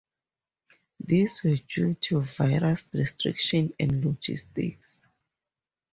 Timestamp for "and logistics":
3.79-5.05